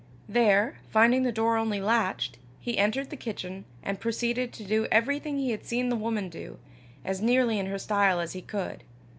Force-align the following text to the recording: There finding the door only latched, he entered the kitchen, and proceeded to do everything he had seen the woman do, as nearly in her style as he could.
There 0.27 0.79
finding 0.89 1.21
the 1.21 1.31
door 1.31 1.57
only 1.57 1.79
latched, 1.79 2.39
he 2.59 2.79
entered 2.79 3.11
the 3.11 3.15
kitchen, 3.15 3.65
and 3.83 3.99
proceeded 3.99 4.51
to 4.53 4.63
do 4.63 4.87
everything 4.91 5.37
he 5.37 5.51
had 5.51 5.63
seen 5.63 5.89
the 5.89 5.95
woman 5.95 6.27
do, 6.27 6.57
as 7.05 7.21
nearly 7.21 7.59
in 7.59 7.67
her 7.67 7.77
style 7.77 8.19
as 8.19 8.33
he 8.33 8.41
could. 8.41 8.83